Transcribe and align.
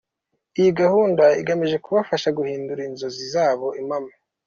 Iyi 0.59 0.71
gahunda 0.81 1.23
igamije 1.41 1.77
kubafasha 1.85 2.29
guhindura 2.37 2.81
inzozi 2.89 3.23
zabo 3.33 3.67
impamo. 3.81 4.11